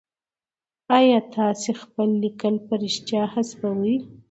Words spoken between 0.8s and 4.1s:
آيا تاسي خپل ليکل په رښتيا حذفوئ؟